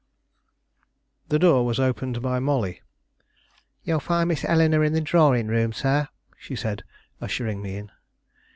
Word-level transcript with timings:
The 1.29 1.37
door 1.37 1.63
was 1.63 1.79
opened 1.79 2.23
by 2.23 2.39
Molly. 2.39 2.81
"You 3.83 3.93
will 3.93 3.99
find 3.99 4.29
Miss 4.29 4.43
Eleanore 4.43 4.83
in 4.83 4.93
the 4.93 4.99
drawing 5.01 5.45
room, 5.45 5.73
sir," 5.73 6.07
she 6.39 6.55
said, 6.55 6.83
ushering 7.21 7.61
me 7.61 7.75
in. 7.75 7.91